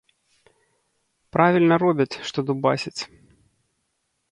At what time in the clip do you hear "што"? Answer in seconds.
2.31-2.39